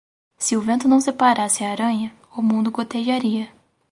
[0.39, 3.53] Se o vento não separasse a aranha, o mundo gotejaria.